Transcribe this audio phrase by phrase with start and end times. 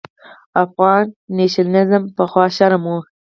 [0.63, 1.03] افغان
[1.37, 2.93] نېشنلېزم پخوا شرم و.